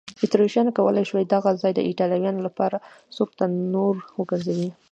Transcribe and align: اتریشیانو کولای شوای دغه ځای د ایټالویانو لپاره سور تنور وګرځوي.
اتریشیانو 0.23 0.75
کولای 0.79 1.05
شوای 1.09 1.25
دغه 1.33 1.49
ځای 1.61 1.71
د 1.75 1.79
ایټالویانو 1.87 2.45
لپاره 2.47 2.77
سور 3.15 3.29
تنور 3.37 3.95
وګرځوي. 4.19 4.69